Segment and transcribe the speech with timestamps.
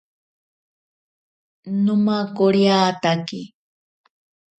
[1.83, 3.39] Nomakoriatake.